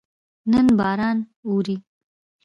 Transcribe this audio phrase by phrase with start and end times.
[0.51, 1.17] نن باران
[1.47, 1.77] اوري